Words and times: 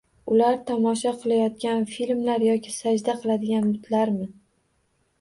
Ular 0.35 0.55
tomosha 0.69 1.11
qilayotgan 1.25 1.87
filmlar 1.97 2.49
yoki 2.49 2.75
sajda 2.81 3.19
qiladigan 3.23 3.71
butlarmi? 3.71 4.31